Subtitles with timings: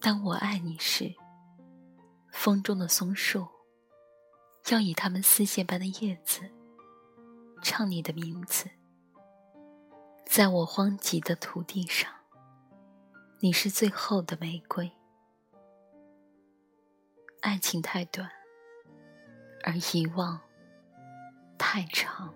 [0.00, 1.14] 当我爱你时，
[2.32, 3.46] 风中的松树
[4.70, 6.40] 要以它们丝线般的叶子
[7.62, 8.70] 唱你的名字。
[10.24, 12.10] 在我荒瘠的土地上，
[13.40, 14.90] 你是最后的玫瑰。
[17.42, 18.30] 爱情太短，
[19.64, 20.40] 而遗忘
[21.58, 22.32] 太长。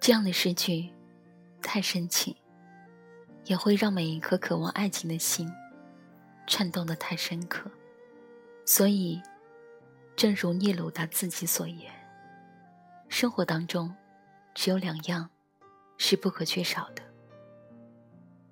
[0.00, 0.92] 这样的诗句
[1.72, 2.36] 太深情，
[3.46, 5.50] 也会让每一颗渴望爱情的心
[6.46, 7.70] 颤动的太深刻。
[8.66, 9.22] 所以，
[10.14, 11.90] 正如聂鲁达自己所言，
[13.08, 13.90] 生活当中
[14.52, 15.30] 只有两样
[15.96, 17.02] 是不可缺少的：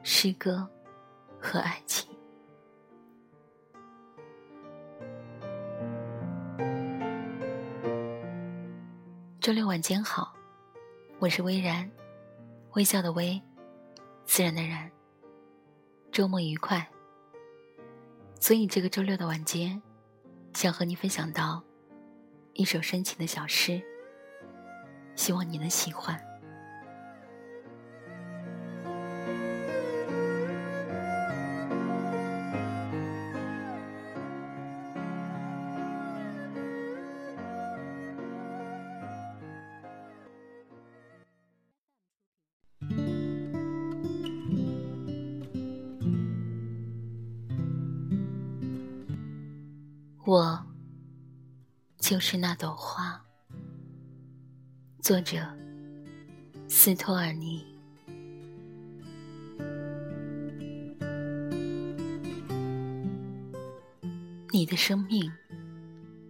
[0.02, 0.66] 诗歌
[1.38, 2.08] 和爱情。
[9.42, 10.34] 周六晚间好。
[11.18, 11.86] 我是微然，
[12.74, 13.42] 微笑的微，
[14.24, 14.90] 自然的然。
[16.12, 16.88] 周末愉快。
[18.38, 19.82] 所以这个周六的晚间，
[20.54, 21.62] 想和你分享到
[22.54, 23.82] 一首深情的小诗，
[25.14, 26.29] 希望你能喜欢。
[50.30, 50.64] 我
[51.98, 53.20] 就是那朵花。
[55.02, 55.44] 作者：
[56.68, 57.66] 斯托尔尼。
[64.50, 65.28] 你的生命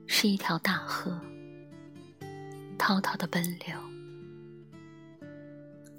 [0.07, 1.21] 是一条大河，
[2.79, 3.77] 滔滔的奔流，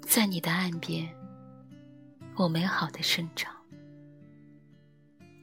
[0.00, 1.08] 在你的岸边，
[2.34, 3.54] 我美好的生长，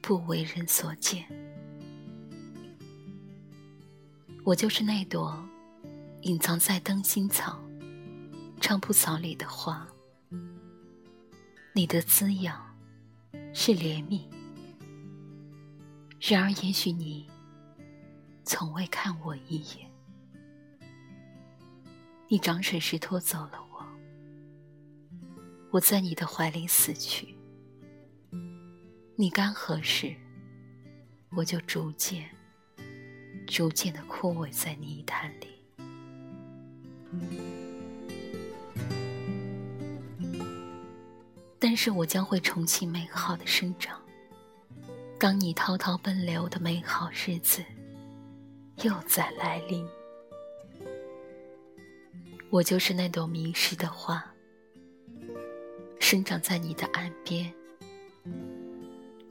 [0.02, 1.24] 不为人所见。
[4.50, 5.40] 我就是那朵
[6.22, 7.62] 隐藏在灯芯草、
[8.60, 9.86] 菖蒲草里的花。
[11.72, 12.60] 你的滋养
[13.54, 14.28] 是怜悯，
[16.18, 17.30] 然而也许你
[18.42, 19.88] 从未看我一眼。
[22.26, 23.86] 你涨水时拖走了我，
[25.70, 27.36] 我在你的怀里死去。
[29.14, 30.12] 你干涸时，
[31.36, 32.28] 我就逐渐。
[33.50, 35.48] 逐渐的枯萎在泥潭里，
[41.58, 44.00] 但是我将会重新美好的生长。
[45.18, 47.62] 当你滔滔奔流的美好日子
[48.82, 49.84] 又再来临，
[52.50, 54.24] 我就是那朵迷失的花，
[55.98, 57.52] 生长在你的岸边。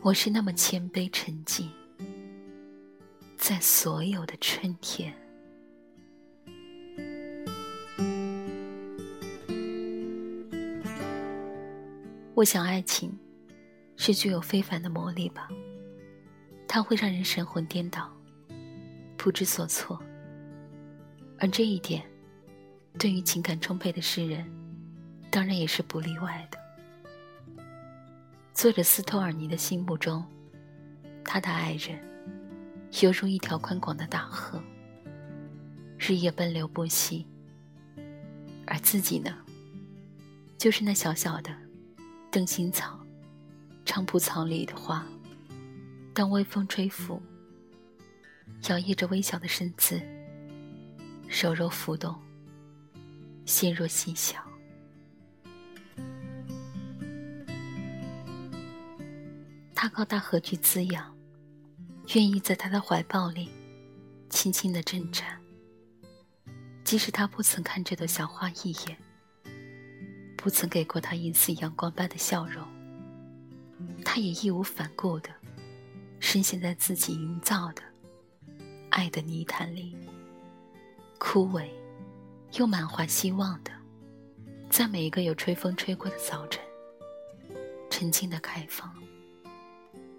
[0.02, 1.72] 我是那么谦卑沉静。
[3.50, 5.12] 在所有的春天，
[12.36, 13.18] 我想爱情
[13.96, 15.50] 是具有非凡的魔力吧。
[16.68, 18.16] 它会让人神魂颠倒，
[19.18, 20.00] 不知所措。
[21.40, 22.08] 而这一点，
[23.00, 24.48] 对于情感充沛的诗人，
[25.32, 27.64] 当然也是不例外的。
[28.54, 30.24] 作者斯托尔尼的心目中，
[31.26, 32.08] 他的爱人。
[33.02, 34.62] 犹如一条宽广的大河，
[35.98, 37.26] 日夜奔流不息。
[38.66, 39.36] 而自己呢，
[40.58, 41.56] 就是那小小的
[42.30, 43.00] 灯芯草、
[43.86, 45.06] 菖蒲草里的花。
[46.14, 47.22] 当微风吹拂，
[48.68, 50.02] 摇曳着微小的身姿，
[51.30, 52.14] 手柔浮动，
[53.46, 54.44] 心若细小。
[59.74, 61.19] 他靠大河去滋养。
[62.16, 63.50] 愿意在他的怀抱里，
[64.32, 65.40] 轻轻的挣扎。
[66.84, 68.98] 即使他不曾看这朵小花一眼，
[70.36, 72.66] 不曾给过他一丝阳光般的笑容，
[74.04, 75.30] 他也义无反顾的
[76.20, 77.84] 深陷在自己营造的
[78.90, 79.96] 爱的泥潭里，
[81.20, 81.70] 枯萎
[82.54, 83.72] 又满怀希望的，
[84.68, 86.60] 在每一个有吹风吹过的早晨，
[87.88, 88.92] 沉静的开放，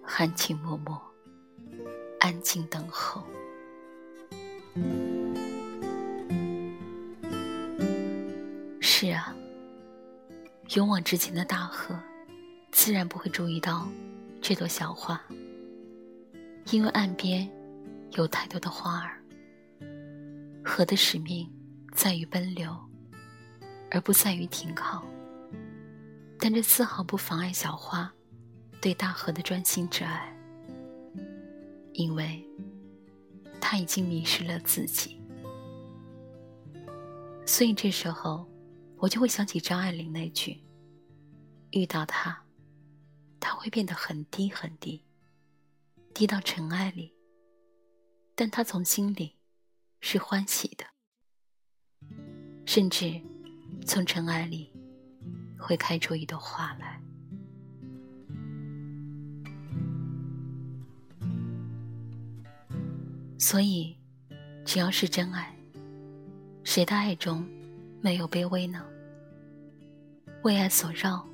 [0.04, 1.09] 含情脉脉。
[2.30, 3.24] 安静等候。
[8.80, 9.34] 是啊，
[10.76, 11.98] 勇往直前的大河，
[12.70, 13.88] 自然不会注意到
[14.40, 15.20] 这朵小花，
[16.70, 17.50] 因为岸边
[18.12, 19.20] 有太多的花儿。
[20.64, 21.50] 河的使命
[21.96, 22.78] 在于奔流，
[23.90, 25.04] 而不在于停靠。
[26.38, 28.08] 但这丝毫不妨碍小花
[28.80, 30.32] 对大河的专心致爱，
[32.00, 32.42] 因为
[33.60, 35.20] 他已经迷失了自己。
[37.44, 38.48] 所以这时候，
[38.96, 40.62] 我就会想起张爱玲那句
[41.72, 42.42] ：“遇到他，
[43.38, 45.04] 他会变得很低很低，
[46.14, 47.12] 低到尘埃里，
[48.34, 49.36] 但他从心里
[50.00, 50.86] 是欢喜的，
[52.64, 53.20] 甚至
[53.84, 54.72] 从尘埃里
[55.58, 56.98] 会开出一朵花来。”
[63.40, 63.96] 所以，
[64.66, 65.50] 只要是真爱。
[66.62, 67.42] 谁的爱中
[68.02, 68.84] 没有卑微呢？
[70.42, 71.26] 为爱所绕，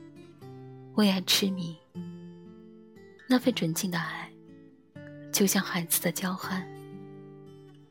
[0.95, 1.77] 为爱痴迷。
[3.29, 4.31] 那份纯净的爱，
[5.33, 6.65] 就像孩子的娇憨，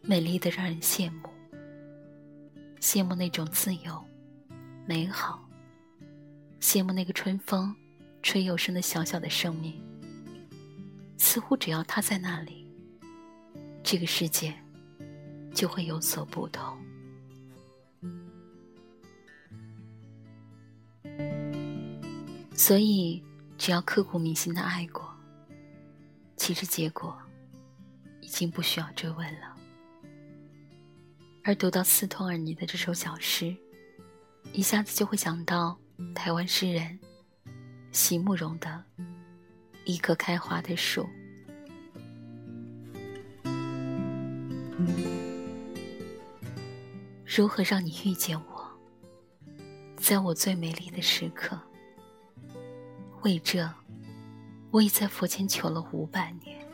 [0.02, 1.30] 美丽的让人羡慕。
[2.80, 4.02] 羡慕那种自由、
[4.86, 5.46] 美好，
[6.62, 7.76] 羡慕那个春风
[8.24, 9.74] 吹有声的小小的生命。
[11.18, 12.65] 似乎只要他在那里，
[13.88, 14.52] 这个世界
[15.54, 16.76] 就会有所不同。
[22.56, 23.24] 所以，
[23.60, 25.08] 只要刻骨铭心的爱过，
[26.36, 27.16] 其实结果
[28.22, 29.56] 已经不需要追问了。
[31.44, 33.56] 而读到斯托尔尼的这首小诗，
[34.52, 35.78] 一下子就会想到
[36.16, 37.00] 台湾诗人
[37.92, 38.84] 席慕容的
[39.86, 41.04] 《一棵开花的树》。
[47.26, 48.70] 如何让你遇见我，
[49.98, 51.60] 在我最美丽的时刻？
[53.24, 53.70] 为这，
[54.72, 56.66] 我已在佛前求了五百年，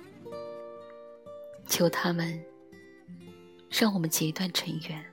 [1.65, 2.43] 求他们
[3.69, 5.05] 让我们结一段尘缘。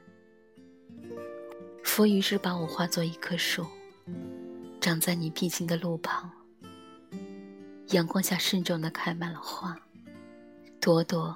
[1.85, 3.65] 佛于是把我化作一棵树，
[4.81, 6.31] 长在你必经的路旁。
[7.89, 9.75] 阳光下慎重的开满了花，
[10.81, 11.35] 朵朵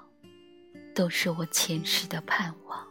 [0.94, 2.86] 都是我前世的盼望。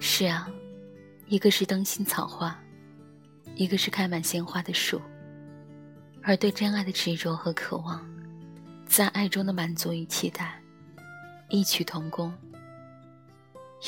[0.00, 0.48] 是啊。
[1.28, 2.62] 一个是灯芯草花，
[3.54, 5.00] 一个是开满鲜花的树。
[6.22, 8.06] 而对真爱的执着和渴望，
[8.86, 10.60] 在爱中的满足与期待，
[11.48, 12.30] 异曲同工。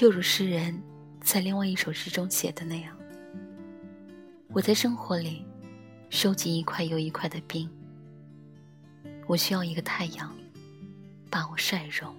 [0.01, 0.83] 又如诗人
[1.21, 2.97] 在另外一首诗中写的那样
[4.49, 5.45] ：“我在生活里
[6.09, 7.69] 收集一块又一块的冰，
[9.27, 10.35] 我需要一个太阳
[11.31, 12.15] 把我晒融。”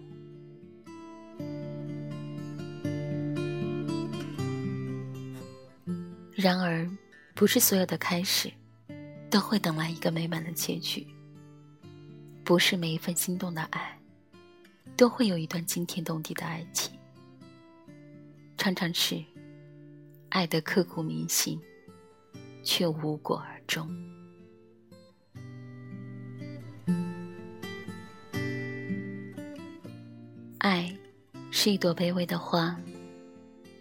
[6.35, 6.89] 然而，
[7.33, 8.51] 不是所有的开始
[9.29, 11.07] 都会等来一个美满的结局。
[12.43, 13.97] 不是每一份心动的爱
[14.95, 16.91] 都会有一段惊天动地的爱情。
[18.57, 19.23] 常常是
[20.29, 21.59] 爱的刻骨铭心，
[22.63, 23.89] 却无果而终。
[31.65, 32.79] 是一朵卑微的花，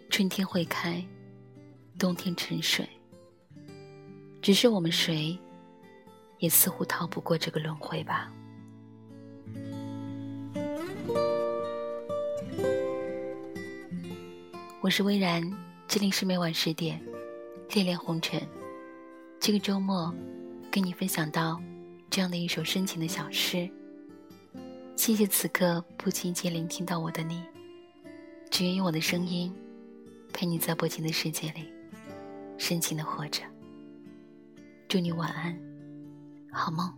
[0.09, 1.05] 春天会开。
[1.99, 2.83] 冬天沉睡，
[4.41, 5.37] 只是我们谁，
[6.39, 8.33] 也似乎逃不过这个轮回吧。
[14.81, 15.43] 我是微然，
[15.87, 16.99] 这里是每晚十点，
[17.69, 18.41] 恋恋红尘。
[19.39, 20.11] 这个周末，
[20.71, 21.61] 跟你分享到
[22.09, 23.69] 这样的一首深情的小诗。
[24.95, 27.43] 谢谢此刻不经意间聆听到我的你，
[28.49, 29.53] 只愿用我的声音，
[30.31, 31.69] 陪你在薄情的世界里。
[32.57, 33.41] 深情的活着，
[34.87, 35.59] 祝你晚安，
[36.51, 36.89] 好梦。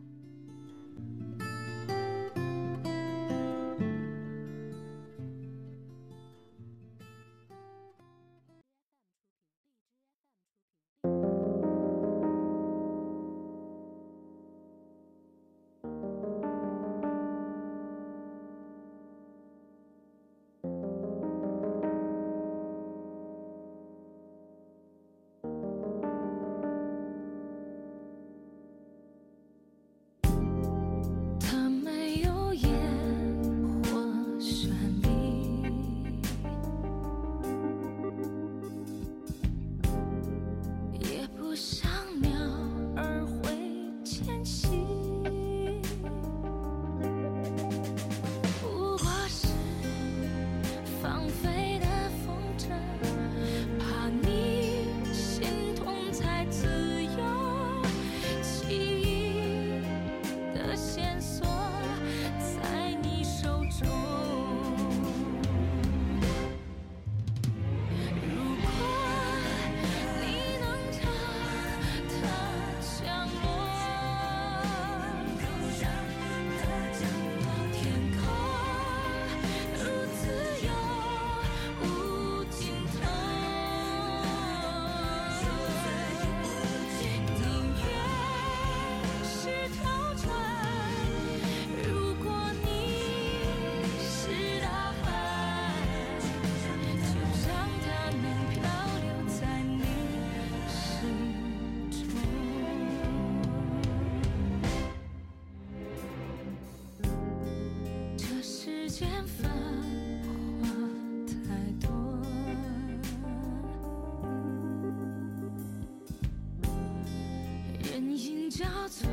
[118.57, 119.07] 叫做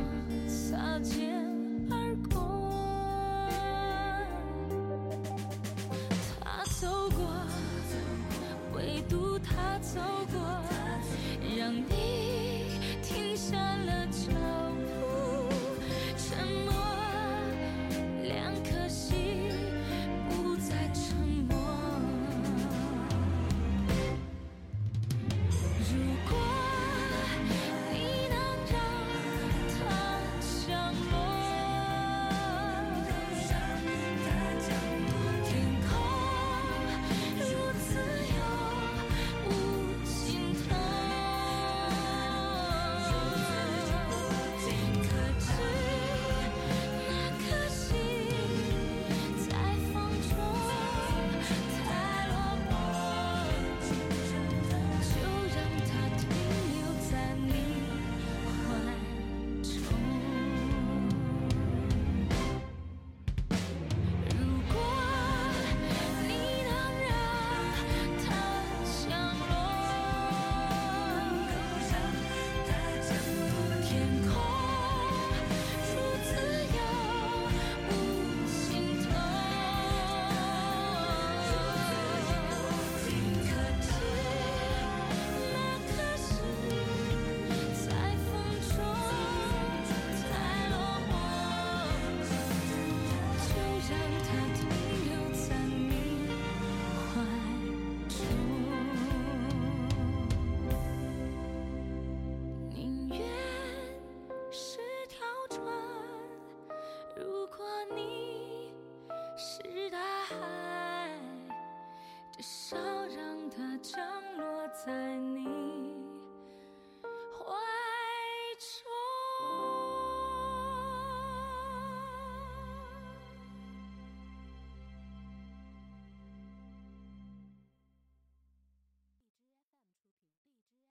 [0.48, 1.34] 擦肩
[1.90, 2.40] 而过。
[6.40, 7.28] 他走过，
[8.72, 10.00] 唯独他走
[10.32, 10.53] 过。